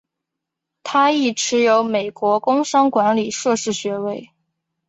[0.81, 4.31] 他亦持有美国工商管理硕士学位。